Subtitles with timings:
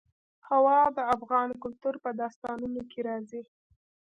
[0.49, 3.41] هوا د افغان کلتور په داستانونو کې راځي.